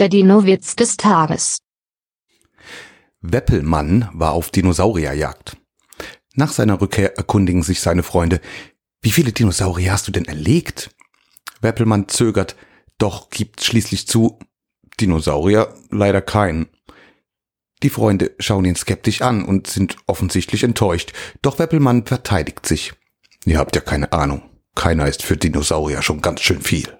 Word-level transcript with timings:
Der 0.00 0.08
Dino-Witz 0.08 0.76
des 0.76 0.96
Tages. 0.96 1.58
Weppelmann 3.20 4.08
war 4.14 4.32
auf 4.32 4.50
Dinosaurierjagd. 4.50 5.58
Nach 6.34 6.50
seiner 6.52 6.80
Rückkehr 6.80 7.18
erkundigen 7.18 7.62
sich 7.62 7.82
seine 7.82 8.02
Freunde, 8.02 8.40
wie 9.02 9.10
viele 9.10 9.32
Dinosaurier 9.32 9.92
hast 9.92 10.08
du 10.08 10.12
denn 10.12 10.24
erlegt? 10.24 10.96
Weppelmann 11.60 12.08
zögert, 12.08 12.56
doch 12.96 13.28
gibt 13.28 13.62
schließlich 13.62 14.08
zu, 14.08 14.38
Dinosaurier 14.98 15.74
leider 15.90 16.22
keinen. 16.22 16.70
Die 17.82 17.90
Freunde 17.90 18.34
schauen 18.38 18.64
ihn 18.64 18.76
skeptisch 18.76 19.20
an 19.20 19.44
und 19.44 19.66
sind 19.66 19.98
offensichtlich 20.06 20.64
enttäuscht, 20.64 21.12
doch 21.42 21.58
Weppelmann 21.58 22.06
verteidigt 22.06 22.64
sich. 22.64 22.94
Ihr 23.44 23.58
habt 23.58 23.76
ja 23.76 23.82
keine 23.82 24.14
Ahnung. 24.14 24.48
Keiner 24.74 25.06
ist 25.08 25.22
für 25.22 25.36
Dinosaurier 25.36 26.00
schon 26.00 26.22
ganz 26.22 26.40
schön 26.40 26.62
viel. 26.62 26.99